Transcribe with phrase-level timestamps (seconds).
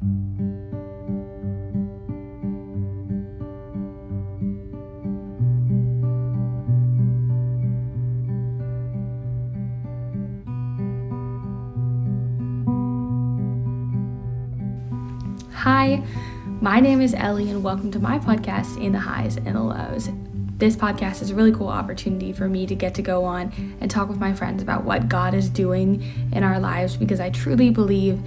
[0.00, 0.08] Hi,
[16.60, 20.10] my name is Ellie, and welcome to my podcast, In the Highs and the Lows.
[20.58, 23.90] This podcast is a really cool opportunity for me to get to go on and
[23.90, 27.70] talk with my friends about what God is doing in our lives because I truly
[27.70, 28.22] believe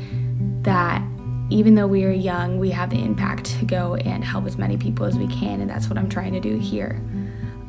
[0.64, 1.02] that
[1.52, 4.78] even though we are young, we have the impact to go and help as many
[4.78, 7.02] people as we can, and that's what I'm trying to do here.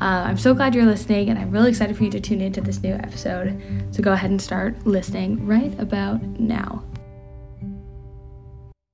[0.00, 2.60] Uh, I'm so glad you're listening, and I'm really excited for you to tune into
[2.60, 3.60] this new episode.
[3.90, 6.84] So go ahead and start listening right about now.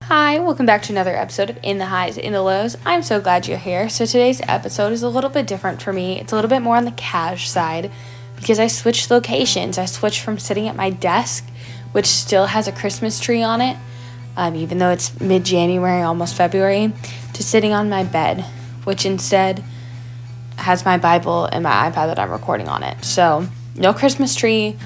[0.04, 2.74] Hi, welcome back to another episode of In the Highs, In the Lows.
[2.86, 3.91] I'm so glad you're here.
[3.91, 6.18] So, today's episode is a little bit different for me.
[6.18, 7.91] It's a little bit more on the cash side
[8.36, 9.77] because I switched locations.
[9.77, 11.46] I switched from sitting at my desk,
[11.92, 13.77] which still has a Christmas tree on it,
[14.38, 16.92] um, even though it's mid January, almost February,
[17.34, 18.42] to sitting on my bed,
[18.84, 19.62] which instead
[20.56, 23.05] has my Bible and my iPad that I'm recording on it.
[23.05, 24.77] So, no Christmas tree,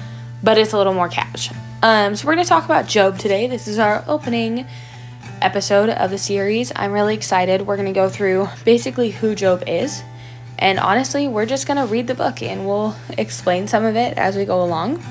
[0.41, 1.51] but it's a little more cash.
[1.83, 3.45] Um, so, we're going to talk about Job today.
[3.45, 4.65] This is our opening
[5.39, 6.71] episode of the series.
[6.75, 7.61] I'm really excited.
[7.61, 10.03] We're going to go through basically who Job is.
[10.57, 14.17] And honestly, we're just going to read the book and we'll explain some of it
[14.17, 15.03] as we go along.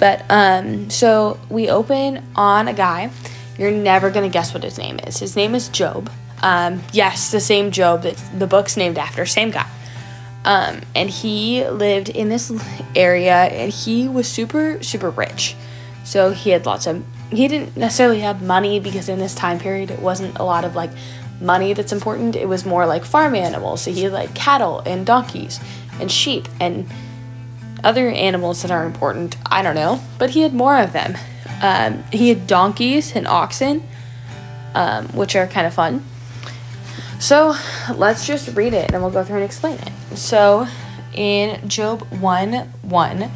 [0.00, 3.10] But um so we open on a guy.
[3.60, 5.18] You're never going to guess what his name is.
[5.18, 6.10] His name is Job.
[6.42, 9.68] Um yes, the same Job that the book's named after, same guy.
[10.46, 12.50] Um and he lived in this
[12.96, 15.54] area and he was super super rich.
[16.04, 19.90] So he had lots of he didn't necessarily have money because in this time period
[19.90, 20.90] it wasn't a lot of like
[21.42, 22.36] money that's important.
[22.36, 23.82] It was more like farm animals.
[23.82, 25.60] So he had like cattle and donkeys
[26.00, 26.88] and sheep and
[27.84, 29.36] other animals that are important.
[29.46, 31.16] I don't know, but he had more of them.
[31.62, 33.86] Um, he had donkeys and oxen,
[34.74, 36.04] um, which are kind of fun.
[37.18, 37.54] So
[37.94, 40.16] let's just read it and we'll go through and explain it.
[40.16, 40.66] So
[41.12, 42.52] in Job 1
[42.82, 43.30] 1,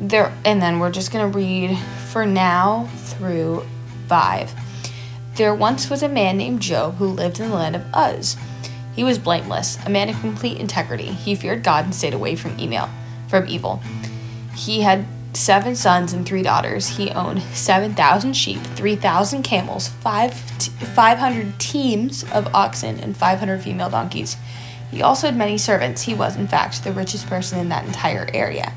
[0.00, 1.76] there, and then we're just going to read
[2.10, 3.66] for now through
[4.06, 4.54] 5.
[5.34, 8.36] There once was a man named Job who lived in the land of Uz.
[8.94, 11.06] He was blameless, a man of complete integrity.
[11.06, 12.88] He feared God and stayed away from email,
[13.28, 13.82] from evil.
[14.56, 16.88] He had seven sons and three daughters.
[16.96, 23.90] He owned 7,000 sheep, 3,000 camels, five t- 500 teams of oxen, and 500 female
[23.90, 24.36] donkeys.
[24.90, 26.02] He also had many servants.
[26.02, 28.72] He was, in fact, the richest person in that entire area.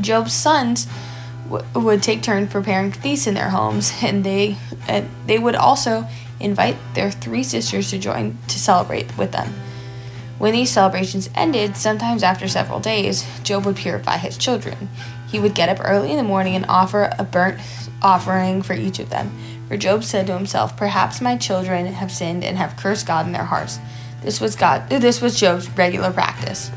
[0.00, 0.86] Job's sons
[1.74, 4.56] would take turn preparing feasts in their homes, and they
[4.88, 6.06] uh, they would also
[6.40, 9.52] invite their three sisters to join to celebrate with them.
[10.42, 14.88] When these celebrations ended, sometimes after several days, Job would purify his children.
[15.28, 17.60] He would get up early in the morning and offer a burnt
[18.02, 19.30] offering for each of them.
[19.68, 23.30] For Job said to himself, "Perhaps my children have sinned and have cursed God in
[23.30, 23.78] their hearts."
[24.24, 24.88] This was God.
[24.90, 26.72] This was Job's regular practice.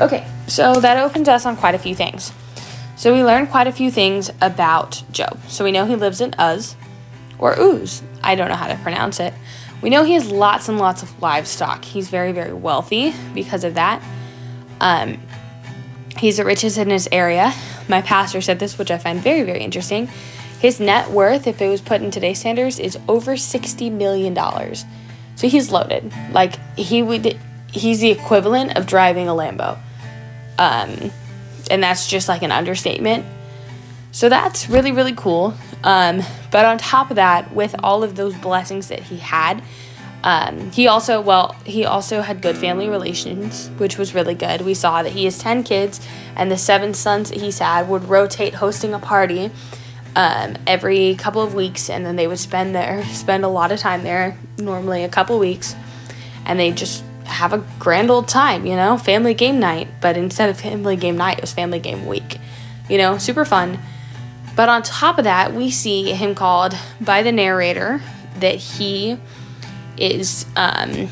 [0.00, 2.32] Okay, so that opens us on quite a few things.
[2.96, 5.36] So we learned quite a few things about Job.
[5.48, 6.76] So we know he lives in Uz
[7.38, 8.00] or Uz.
[8.22, 9.34] I don't know how to pronounce it.
[9.86, 11.84] We know he has lots and lots of livestock.
[11.84, 14.02] He's very, very wealthy because of that.
[14.80, 15.20] Um,
[16.18, 17.54] he's the richest in his area.
[17.88, 20.08] My pastor said this, which I find very, very interesting.
[20.58, 24.34] His net worth, if it was put in today's standards, is over $60 million.
[25.36, 26.12] So he's loaded.
[26.32, 27.38] Like, he would,
[27.70, 29.78] he's the equivalent of driving a Lambo.
[30.58, 31.12] Um,
[31.70, 33.24] and that's just like an understatement.
[34.16, 35.52] So that's really, really cool.
[35.84, 39.62] Um, but on top of that, with all of those blessings that he had,
[40.24, 44.62] um, he also, well, he also had good family relations, which was really good.
[44.62, 46.00] We saw that he has 10 kids,
[46.34, 49.50] and the seven sons that he's had would rotate hosting a party
[50.16, 53.78] um, every couple of weeks, and then they would spend there, spend a lot of
[53.80, 55.76] time there, normally a couple weeks,
[56.46, 59.88] and they just have a grand old time, you know, family game night.
[60.00, 62.38] But instead of family game night, it was family game week,
[62.88, 63.78] you know, super fun.
[64.56, 68.00] But on top of that, we see him called by the narrator
[68.40, 69.18] that he
[69.98, 71.08] is, um,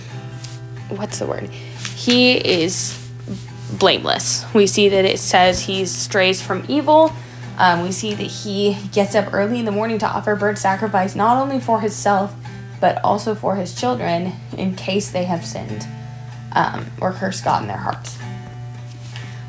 [0.89, 1.51] what's the word?
[1.95, 2.99] He is
[3.79, 4.45] blameless.
[4.55, 7.13] We see that it says he strays from evil.
[7.59, 11.15] Um, we see that he gets up early in the morning to offer bird sacrifice,
[11.15, 12.35] not only for himself,
[12.81, 15.87] but also for his children in case they have sinned
[16.53, 18.19] um, or cursed God in their hearts.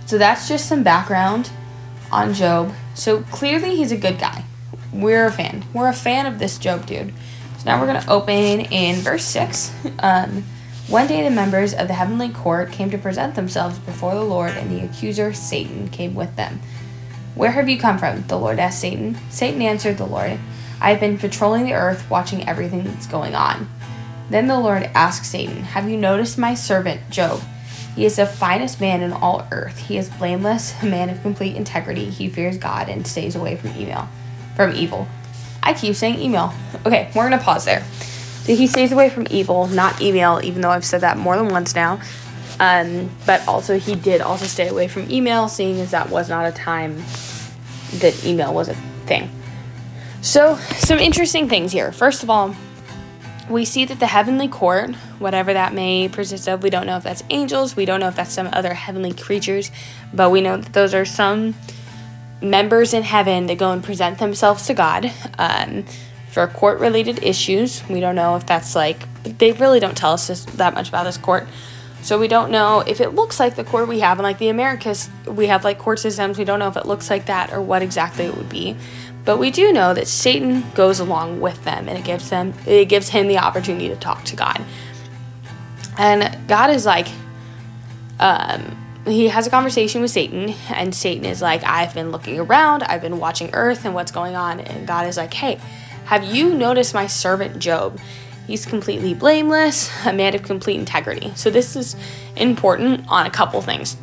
[0.05, 1.49] So that's just some background
[2.11, 2.73] on Job.
[2.95, 4.45] So clearly he's a good guy.
[4.91, 5.65] We're a fan.
[5.73, 7.13] We're a fan of this Job dude.
[7.59, 9.71] So now we're going to open in verse 6.
[9.99, 10.43] Um,
[10.87, 14.51] one day the members of the heavenly court came to present themselves before the Lord,
[14.51, 16.61] and the accuser, Satan, came with them.
[17.33, 18.21] Where have you come from?
[18.27, 19.17] The Lord asked Satan.
[19.29, 20.37] Satan answered the Lord,
[20.79, 23.67] I've been patrolling the earth, watching everything that's going on.
[24.29, 27.41] Then the Lord asked Satan, Have you noticed my servant Job?
[27.95, 29.77] He is the finest man in all earth.
[29.87, 32.05] He is blameless, a man of complete integrity.
[32.05, 34.09] He fears God and stays away from email,
[34.55, 35.07] From evil.
[35.63, 36.53] I keep saying email.
[36.85, 37.83] Okay, we're gonna pause there.
[38.45, 41.73] He stays away from evil, not email, even though I've said that more than once
[41.73, 41.99] now.
[42.59, 46.45] Um, but also, he did also stay away from email, seeing as that was not
[46.45, 46.97] a time
[47.95, 48.75] that email was a
[49.05, 49.29] thing.
[50.21, 51.91] So, some interesting things here.
[51.91, 52.55] First of all,
[53.49, 57.03] we see that the heavenly court, whatever that may consist of, we don't know if
[57.03, 59.71] that's angels, we don't know if that's some other heavenly creatures,
[60.13, 61.55] but we know that those are some
[62.41, 65.85] members in heaven that go and present themselves to God um,
[66.29, 67.87] for court related issues.
[67.87, 71.03] We don't know if that's like, they really don't tell us this, that much about
[71.03, 71.47] this court.
[72.01, 74.49] So we don't know if it looks like the court we have in like the
[74.49, 76.37] Americas, we have like court systems.
[76.37, 78.77] We don't know if it looks like that or what exactly it would be.
[79.25, 82.85] But we do know that Satan goes along with them and it gives them it
[82.85, 84.61] gives him the opportunity to talk to God.
[85.97, 87.07] And God is like
[88.19, 92.83] um he has a conversation with Satan and Satan is like I've been looking around,
[92.83, 95.59] I've been watching earth and what's going on and God is like, "Hey,
[96.05, 97.99] have you noticed my servant Job?
[98.45, 101.33] He's completely blameless, a man of complete integrity.
[101.35, 101.95] So, this is
[102.35, 103.97] important on a couple things.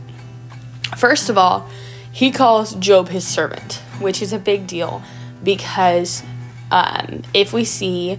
[0.97, 1.69] First of all,
[2.11, 5.03] he calls Job his servant, which is a big deal
[5.43, 6.23] because
[6.71, 8.19] um, if we see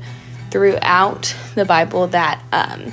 [0.51, 2.91] throughout the Bible that um,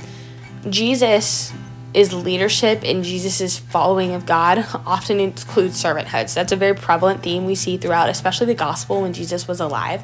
[0.69, 1.53] Jesus
[1.93, 6.29] is leadership and Jesus' following of God often includes servanthood.
[6.29, 9.59] So that's a very prevalent theme we see throughout, especially the gospel when Jesus was
[9.59, 10.01] alive.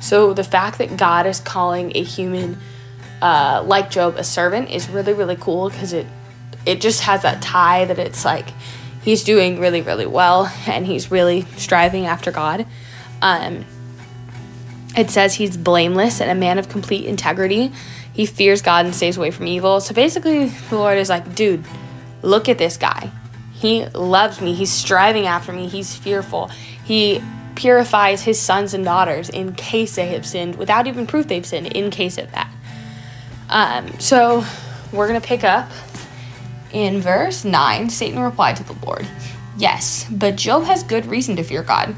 [0.00, 2.58] So the fact that God is calling a human
[3.22, 6.06] uh, like Job a servant is really really cool because it
[6.64, 8.48] it just has that tie that it's like
[9.02, 12.66] he's doing really really well and he's really striving after God.
[13.22, 13.64] Um,
[14.96, 17.72] it says he's blameless and a man of complete integrity.
[18.12, 19.80] He fears God and stays away from evil.
[19.80, 21.64] So basically, the Lord is like, dude,
[22.22, 23.10] look at this guy.
[23.52, 24.54] He loves me.
[24.54, 25.68] He's striving after me.
[25.68, 26.48] He's fearful.
[26.84, 27.22] He
[27.54, 31.68] purifies his sons and daughters in case they have sinned without even proof they've sinned,
[31.68, 32.50] in case of that.
[33.48, 34.44] Um, so
[34.92, 35.70] we're going to pick up
[36.72, 37.90] in verse 9.
[37.90, 39.06] Satan replied to the Lord,
[39.56, 41.94] Yes, but Job has good reason to fear God.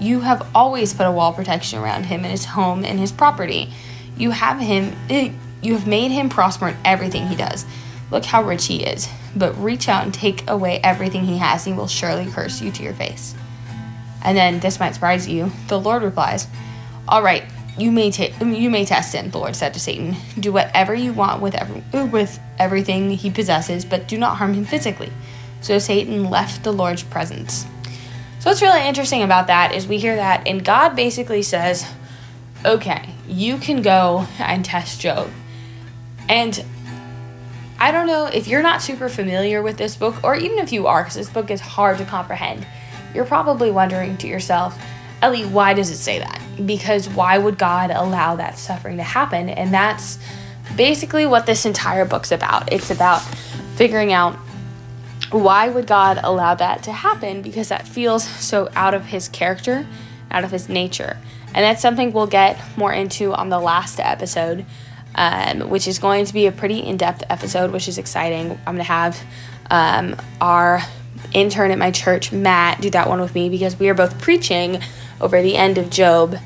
[0.00, 3.72] You have always put a wall protection around him and his home and his property.
[4.16, 5.32] You have him eh,
[5.62, 7.64] you have made him prosper in everything he does.
[8.10, 9.08] Look how rich he is.
[9.34, 12.70] But reach out and take away everything he has, and he will surely curse you
[12.72, 13.34] to your face.
[14.22, 15.50] And then this might surprise you.
[15.68, 16.46] The Lord replies,
[17.08, 17.44] All right,
[17.76, 20.16] you may ta- um, you may test him, the Lord said to Satan.
[20.38, 24.64] Do whatever you want with every with everything he possesses, but do not harm him
[24.64, 25.12] physically.
[25.60, 27.66] So Satan left the Lord's presence.
[28.40, 31.86] So what's really interesting about that is we hear that and God basically says,
[32.64, 35.30] "Okay, you can go and test Job."
[36.28, 36.64] And
[37.78, 40.86] I don't know if you're not super familiar with this book or even if you
[40.86, 42.66] are cuz this book is hard to comprehend
[43.14, 44.76] you're probably wondering to yourself,
[45.22, 46.42] Ellie, why does it say that?
[46.64, 49.48] Because why would God allow that suffering to happen?
[49.48, 50.18] And that's
[50.76, 52.72] basically what this entire book's about.
[52.72, 53.20] It's about
[53.76, 54.36] figuring out
[55.30, 59.86] why would God allow that to happen because that feels so out of his character,
[60.30, 61.16] out of his nature.
[61.48, 64.64] And that's something we'll get more into on the last episode,
[65.14, 68.52] um, which is going to be a pretty in depth episode, which is exciting.
[68.66, 69.20] I'm going to have
[69.70, 70.80] um, our
[71.32, 74.80] intern at my church, Matt, do that one with me because we are both preaching
[75.20, 76.36] over the end of Job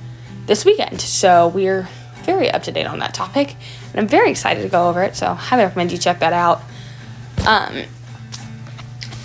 [0.47, 1.01] this weekend.
[1.01, 1.89] So we're
[2.23, 3.57] very up to date on that topic,
[3.91, 5.17] and I'm very excited to go over it.
[5.17, 6.63] So highly recommend you check that out.
[7.47, 7.85] Um,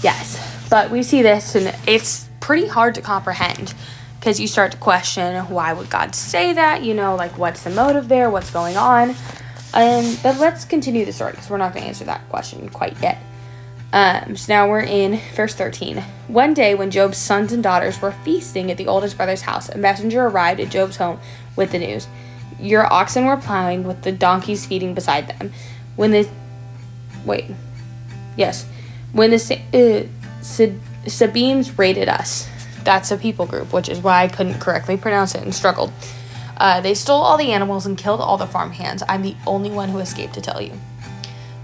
[0.01, 3.73] yes, but we see this, and it's pretty hard to comprehend
[4.19, 6.83] because you start to question why would God say that?
[6.83, 8.29] You know, like what's the motive there?
[8.29, 9.09] What's going on?
[9.73, 13.01] Um, but let's continue the story because we're not going to answer that question quite
[13.01, 13.17] yet.
[13.93, 16.03] Um, so now we're in verse 13.
[16.27, 19.77] One day, when Job's sons and daughters were feasting at the oldest brother's house, a
[19.77, 21.19] messenger arrived at Job's home
[21.55, 22.07] with the news.
[22.59, 25.53] Your oxen were plowing with the donkeys feeding beside them.
[25.95, 26.27] When the.
[27.23, 27.45] Wait.
[28.35, 28.65] Yes.
[29.11, 32.49] When the uh, Sabeans raided us.
[32.83, 35.93] That's a people group, which is why I couldn't correctly pronounce it and struggled.
[36.57, 39.03] Uh, they stole all the animals and killed all the farm hands.
[39.07, 40.73] I'm the only one who escaped to tell you.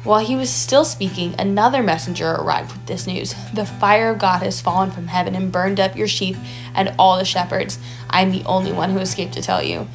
[0.06, 4.41] While he was still speaking, another messenger arrived with this news The fire of God
[4.44, 6.38] has fallen from heaven and burned up your sheep
[6.74, 7.79] and all the shepherds.
[8.10, 9.88] I am the only one who escaped to tell you.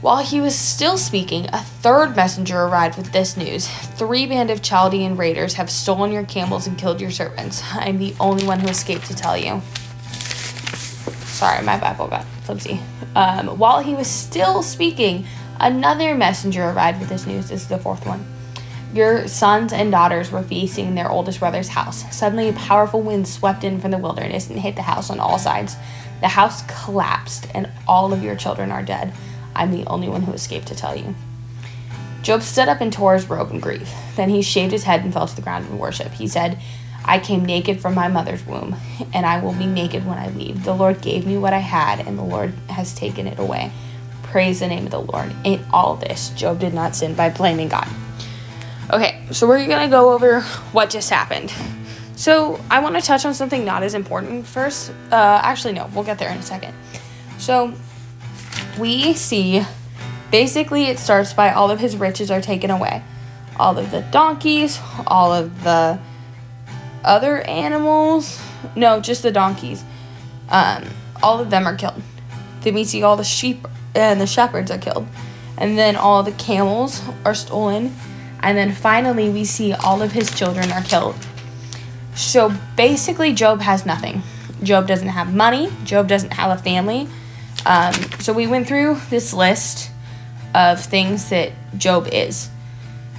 [0.00, 4.62] While he was still speaking, a third messenger arrived with this news Three band of
[4.62, 7.62] Chaldean raiders have stolen your camels and killed your servants.
[7.72, 9.62] I am the only one who escaped to tell you.
[11.24, 12.80] Sorry, my Bible got flimsy.
[13.14, 15.24] Um, while he was still speaking,
[15.60, 17.48] another messenger arrived with this news.
[17.48, 18.26] This is the fourth one.
[18.94, 22.04] Your sons and daughters were feasting in their oldest brother's house.
[22.16, 25.36] Suddenly, a powerful wind swept in from the wilderness and hit the house on all
[25.36, 25.74] sides.
[26.20, 29.12] The house collapsed, and all of your children are dead.
[29.52, 31.16] I'm the only one who escaped to tell you.
[32.22, 33.92] Job stood up and tore his robe in grief.
[34.14, 36.12] Then he shaved his head and fell to the ground in worship.
[36.12, 36.60] He said,
[37.04, 38.76] I came naked from my mother's womb,
[39.12, 40.62] and I will be naked when I leave.
[40.62, 43.72] The Lord gave me what I had, and the Lord has taken it away.
[44.22, 45.34] Praise the name of the Lord.
[45.42, 47.88] In all this, Job did not sin by blaming God.
[48.92, 51.52] Okay, so we're gonna go over what just happened.
[52.16, 54.90] So I want to touch on something not as important first.
[55.10, 56.74] Uh, actually, no, we'll get there in a second.
[57.38, 57.72] So
[58.78, 59.64] we see
[60.30, 63.02] basically it starts by all of his riches are taken away,
[63.58, 65.98] all of the donkeys, all of the
[67.04, 68.40] other animals,
[68.76, 69.84] no, just the donkeys,
[70.48, 70.84] um,
[71.22, 72.02] all of them are killed.
[72.60, 75.06] Then we see all the sheep and the shepherds are killed.
[75.56, 77.94] And then all the camels are stolen.
[78.44, 81.16] And then finally, we see all of his children are killed.
[82.14, 84.22] So basically, Job has nothing.
[84.62, 85.72] Job doesn't have money.
[85.84, 87.08] Job doesn't have a family.
[87.64, 89.90] Um, so we went through this list
[90.54, 92.50] of things that Job is.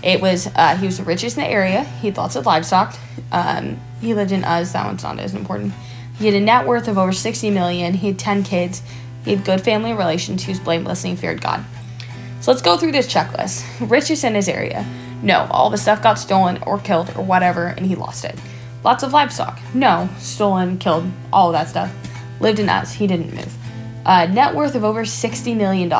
[0.03, 1.83] It was uh, he was the richest in the area.
[1.83, 2.95] He had lots of livestock.
[3.31, 4.73] Um, he lived in Uz.
[4.73, 5.73] That one's not as important.
[6.19, 7.95] He had a net worth of over 60 million.
[7.95, 8.83] He had 10 kids.
[9.23, 10.43] He had good family relations.
[10.43, 11.65] He was blameless and he feared God.
[12.41, 13.65] So let's go through this checklist.
[13.89, 14.85] Richest in his area.
[15.21, 18.35] No, all the stuff got stolen or killed or whatever, and he lost it.
[18.83, 19.59] Lots of livestock.
[19.73, 21.93] No, stolen, killed, all of that stuff.
[22.39, 22.93] Lived in Uz.
[22.93, 23.55] He didn't move.
[24.05, 25.91] Uh, net worth of over $60 million.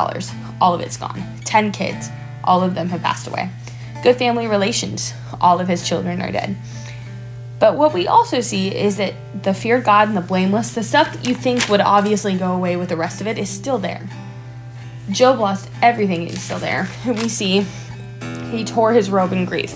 [0.60, 1.22] All of it's gone.
[1.44, 2.08] 10 kids.
[2.44, 3.50] All of them have passed away
[4.06, 5.12] good family relations.
[5.40, 6.56] All of his children are dead.
[7.58, 10.84] But what we also see is that the fear of God and the blameless, the
[10.84, 13.78] stuff that you think would obviously go away with the rest of it, is still
[13.78, 14.08] there.
[15.10, 16.88] Job lost everything, is still there.
[17.06, 17.66] We see
[18.50, 19.74] he tore his robe in grief,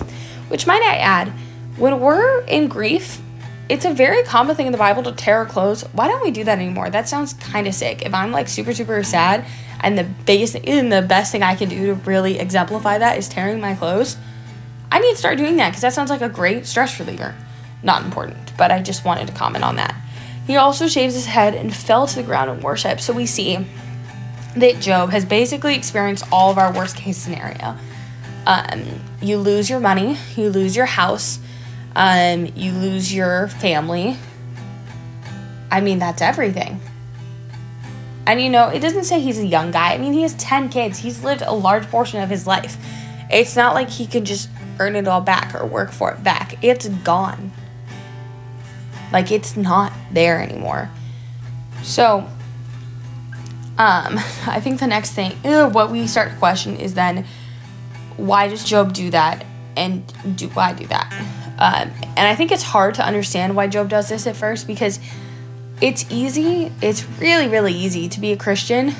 [0.49, 1.29] which might I add,
[1.77, 3.21] when we're in grief,
[3.69, 5.83] it's a very common thing in the Bible to tear our clothes.
[5.93, 6.89] Why don't we do that anymore?
[6.89, 8.01] That sounds kind of sick.
[8.01, 9.45] If I'm like super, super sad
[9.79, 13.29] and the biggest and the best thing I can do to really exemplify that is
[13.29, 14.17] tearing my clothes.
[14.91, 17.33] I need to start doing that because that sounds like a great stress reliever.
[17.81, 19.95] Not important, but I just wanted to comment on that.
[20.45, 22.99] He also shaves his head and fell to the ground in worship.
[22.99, 23.65] So we see
[24.57, 27.77] that Job has basically experienced all of our worst case scenario.
[28.45, 28.83] Um,
[29.21, 31.39] you lose your money, you lose your house,
[31.95, 34.17] um, you lose your family.
[35.69, 36.81] I mean, that's everything.
[38.25, 39.93] And you know, it doesn't say he's a young guy.
[39.93, 40.99] I mean, he has 10 kids.
[40.99, 42.77] He's lived a large portion of his life.
[43.29, 46.63] It's not like he can just earn it all back or work for it back.
[46.63, 47.51] It's gone.
[49.11, 50.89] Like it's not there anymore.
[51.83, 52.27] So,
[53.77, 54.17] um,
[54.47, 57.25] I think the next thing, what we start to question is then,
[58.17, 60.03] why does Job do that, and
[60.37, 61.11] do I do that?
[61.57, 64.99] Um, and I think it's hard to understand why Job does this at first because
[65.79, 68.93] it's easy, it's really, really easy to be a Christian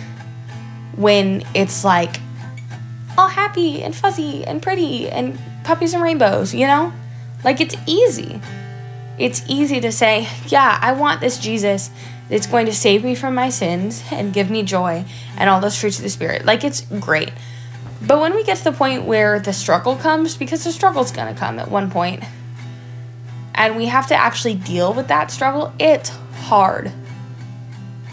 [0.96, 2.18] when it's like
[3.18, 6.94] all happy and fuzzy and pretty and puppies and rainbows, you know?
[7.44, 8.40] Like it's easy.
[9.18, 11.90] It's easy to say, yeah, I want this Jesus
[12.30, 15.06] that's going to save me from my sins and give me joy
[15.38, 16.46] and all those fruits of the Spirit.
[16.46, 17.32] Like it's great.
[18.02, 21.36] But when we get to the point where the struggle comes, because the struggle's gonna
[21.36, 22.24] come at one point,
[23.54, 26.92] and we have to actually deal with that struggle, it's hard.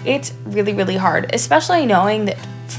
[0.04, 2.38] It's really, really hard, especially knowing that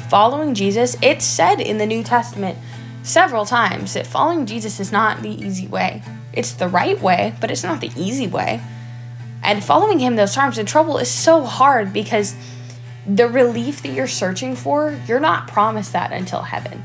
[0.10, 2.58] following Jesus, it's said in the New Testament
[3.02, 6.04] several times that following Jesus is not the easy way.
[6.32, 8.62] It's the right way, but it's not the easy way.
[9.42, 12.36] And following him those times in trouble is so hard because
[13.08, 16.84] the relief that you're searching for, you're not promised that until heaven.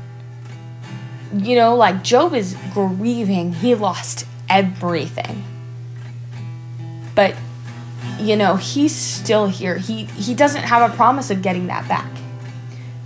[1.33, 5.43] You know, like Job is grieving, he lost everything.
[7.15, 7.35] But
[8.19, 9.77] you know, he's still here.
[9.77, 12.09] He he doesn't have a promise of getting that back.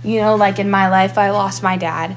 [0.02, 2.16] You know, like in my life I lost my dad.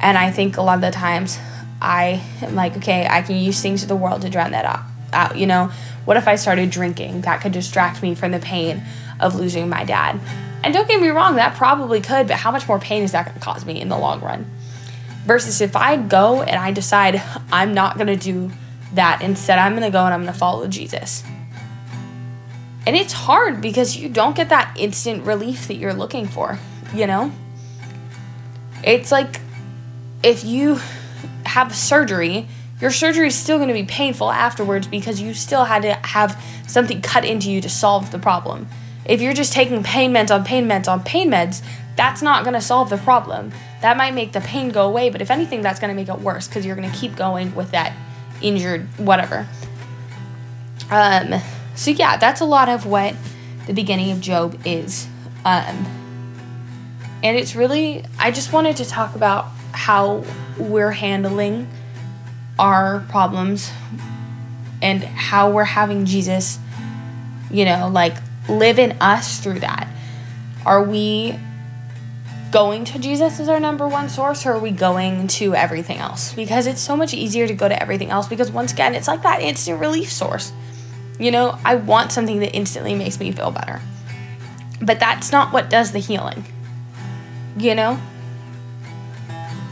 [0.00, 1.38] And I think a lot of the times
[1.80, 4.80] I am like, okay, I can use things of the world to drown that out.
[5.12, 5.70] out you know,
[6.04, 7.22] what if I started drinking?
[7.22, 8.82] That could distract me from the pain
[9.20, 10.20] of losing my dad.
[10.62, 13.26] And don't get me wrong, that probably could, but how much more pain is that
[13.26, 14.50] going to cause me in the long run?
[15.24, 18.50] Versus if I go and I decide I'm not going to do
[18.92, 21.24] that, instead, I'm going to go and I'm going to follow Jesus.
[22.86, 26.58] And it's hard because you don't get that instant relief that you're looking for,
[26.92, 27.32] you know?
[28.82, 29.40] It's like
[30.22, 30.78] if you
[31.46, 32.46] have surgery,
[32.80, 36.42] your surgery is still going to be painful afterwards because you still had to have
[36.66, 38.68] something cut into you to solve the problem.
[39.06, 41.62] If you're just taking pain meds on pain meds on pain meds,
[41.96, 43.52] that's not going to solve the problem.
[43.80, 46.20] That might make the pain go away, but if anything, that's going to make it
[46.20, 47.94] worse because you're going to keep going with that
[48.42, 49.46] injured whatever.
[50.90, 51.40] Um,
[51.74, 53.14] so yeah, that's a lot of what
[53.66, 55.06] the beginning of Job is.
[55.44, 55.86] Um,
[57.22, 60.24] and it's really, I just wanted to talk about how
[60.58, 61.68] we're handling
[62.58, 63.70] our problems
[64.82, 66.58] and how we're having Jesus,
[67.50, 68.14] you know, like
[68.48, 69.88] live in us through that.
[70.66, 71.38] Are we
[72.54, 76.32] going to Jesus as our number one source or are we going to everything else?
[76.34, 79.22] Because it's so much easier to go to everything else because once again, it's like
[79.22, 80.52] that instant relief source.
[81.18, 83.80] You know, I want something that instantly makes me feel better.
[84.80, 86.44] But that's not what does the healing.
[87.58, 88.00] You know?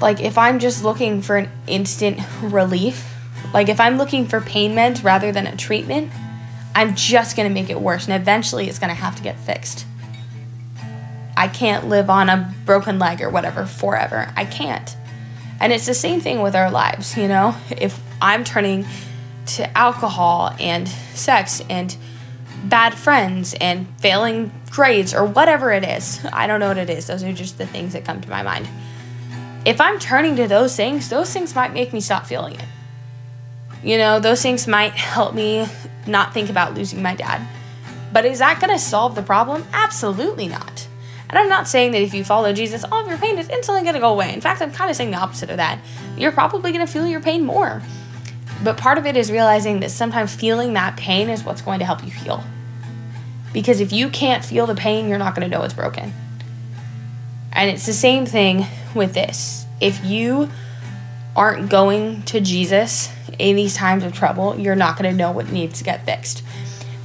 [0.00, 3.14] Like if I'm just looking for an instant relief,
[3.54, 6.10] like if I'm looking for pain meds rather than a treatment,
[6.74, 9.38] I'm just going to make it worse and eventually it's going to have to get
[9.38, 9.86] fixed.
[11.36, 14.32] I can't live on a broken leg or whatever forever.
[14.36, 14.96] I can't.
[15.60, 17.56] And it's the same thing with our lives, you know?
[17.70, 18.86] If I'm turning
[19.46, 21.96] to alcohol and sex and
[22.64, 27.06] bad friends and failing grades or whatever it is, I don't know what it is.
[27.06, 28.68] Those are just the things that come to my mind
[29.64, 32.64] if I'm turning to those things, those things might make me stop feeling it.
[33.82, 35.66] You know, those things might help me
[36.06, 37.46] not think about losing my dad.
[38.12, 39.64] But is that going to solve the problem?
[39.72, 40.86] Absolutely not.
[41.32, 43.80] And I'm not saying that if you follow Jesus, all of your pain is instantly
[43.82, 44.34] going to go away.
[44.34, 45.80] In fact, I'm kind of saying the opposite of that.
[46.14, 47.82] You're probably going to feel your pain more.
[48.62, 51.86] But part of it is realizing that sometimes feeling that pain is what's going to
[51.86, 52.44] help you heal.
[53.54, 56.12] Because if you can't feel the pain, you're not going to know it's broken.
[57.50, 59.64] And it's the same thing with this.
[59.80, 60.50] If you
[61.34, 65.50] aren't going to Jesus in these times of trouble, you're not going to know what
[65.50, 66.42] needs to get fixed.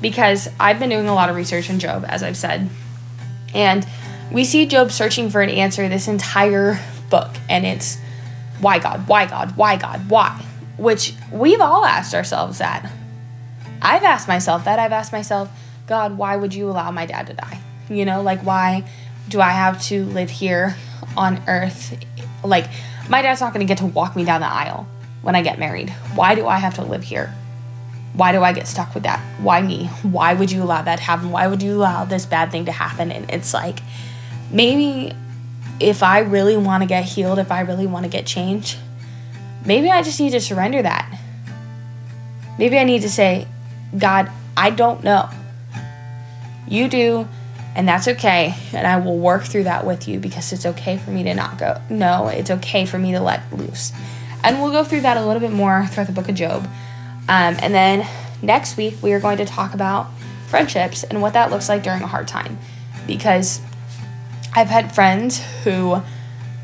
[0.01, 2.69] Because I've been doing a lot of research on Job, as I've said.
[3.53, 3.87] And
[4.31, 6.79] we see Job searching for an answer this entire
[7.09, 7.31] book.
[7.49, 7.97] And it's
[8.59, 10.43] why God, why God, why God, why?
[10.77, 12.91] Which we've all asked ourselves that.
[13.81, 14.79] I've asked myself that.
[14.79, 15.49] I've asked myself,
[15.87, 17.61] God, why would you allow my dad to die?
[17.89, 18.83] You know, like why
[19.29, 20.75] do I have to live here
[21.15, 21.97] on earth?
[22.43, 22.67] Like,
[23.09, 24.87] my dad's not going to get to walk me down the aisle
[25.21, 25.89] when I get married.
[26.15, 27.33] Why do I have to live here?
[28.13, 29.19] Why do I get stuck with that?
[29.41, 29.87] Why me?
[30.01, 31.31] Why would you allow that to happen?
[31.31, 33.11] Why would you allow this bad thing to happen?
[33.11, 33.79] And it's like,
[34.51, 35.13] maybe
[35.79, 38.77] if I really want to get healed, if I really want to get changed,
[39.65, 41.19] maybe I just need to surrender that.
[42.57, 43.47] Maybe I need to say,
[43.97, 45.29] God, I don't know.
[46.67, 47.27] You do
[47.77, 48.55] and that's okay.
[48.73, 51.59] And I will work through that with you because it's okay for me to not
[51.59, 51.79] go.
[51.91, 53.93] No, it's okay for me to let loose.
[54.43, 56.63] And we'll go through that a little bit more throughout the book of Job.
[57.29, 58.07] Um, and then
[58.41, 60.07] next week, we are going to talk about
[60.47, 62.57] friendships and what that looks like during a hard time.
[63.05, 63.61] Because
[64.53, 66.01] I've had friends who,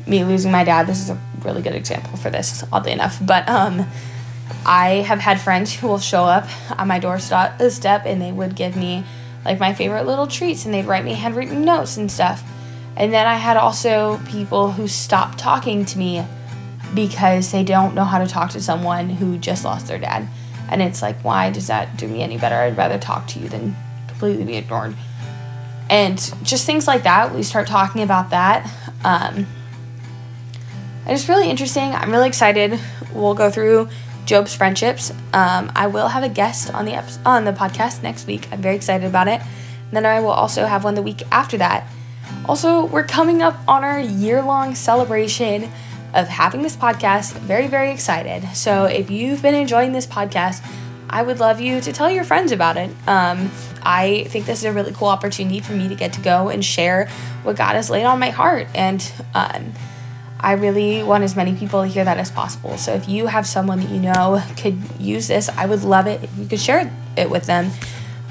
[0.06, 3.18] me losing my dad, this is a really good example for this, oddly enough.
[3.24, 3.86] But um,
[4.66, 8.76] I have had friends who will show up on my doorstep and they would give
[8.76, 9.04] me
[9.44, 12.42] like my favorite little treats and they'd write me handwritten notes and stuff.
[12.96, 16.24] And then I had also people who stopped talking to me
[16.94, 20.28] because they don't know how to talk to someone who just lost their dad.
[20.70, 22.54] And it's like, why does that do me any better?
[22.54, 24.94] I'd rather talk to you than completely be ignored.
[25.90, 28.70] And just things like that, we start talking about that.
[29.04, 29.46] Um,
[31.04, 31.92] and it's really interesting.
[31.92, 32.80] I'm really excited.
[33.12, 33.88] We'll go through
[34.24, 35.10] Job's friendships.
[35.32, 38.48] Um, I will have a guest on the on the podcast next week.
[38.50, 39.40] I'm very excited about it.
[39.40, 41.86] And then I will also have one the week after that.
[42.46, 45.70] Also, we're coming up on our year long celebration
[46.14, 47.32] of having this podcast.
[47.32, 48.48] Very, very excited.
[48.54, 50.66] So, if you've been enjoying this podcast,
[51.10, 52.90] I would love you to tell your friends about it.
[53.06, 53.50] Um,
[53.84, 56.64] I think this is a really cool opportunity for me to get to go and
[56.64, 57.08] share
[57.42, 58.66] what God has laid on my heart.
[58.74, 59.72] And um,
[60.40, 62.76] I really want as many people to hear that as possible.
[62.76, 66.22] So if you have someone that you know could use this, I would love it
[66.22, 67.70] if you could share it with them.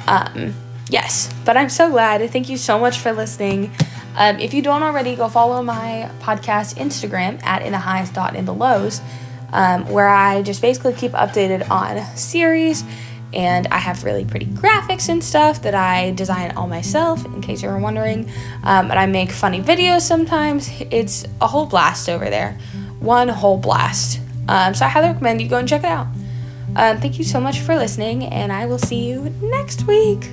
[0.08, 0.54] Um,
[0.90, 2.30] yes, but I'm so glad.
[2.30, 3.72] Thank you so much for listening.
[4.16, 8.36] Um, if you don't already, go follow my podcast Instagram at in the highs dot
[8.36, 9.02] in the lows,
[9.52, 12.84] um, where I just basically keep updated on series
[13.34, 17.64] and I have really pretty graphics and stuff that I design all myself, in case
[17.64, 18.30] you were wondering.
[18.64, 20.70] Um, and I make funny videos sometimes.
[20.92, 22.58] It's a whole blast over there.
[23.00, 24.20] One whole blast.
[24.48, 26.08] Um, so I highly recommend you go and check it out.
[26.76, 30.30] Um, thank you so much for listening, and I will see you next week.